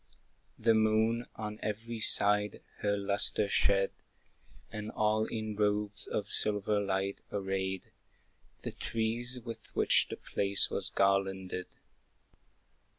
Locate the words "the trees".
8.61-9.39